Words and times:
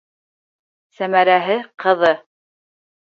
Сәмәрәһе, 0.99 1.59
ҡыҙы. 1.85 2.13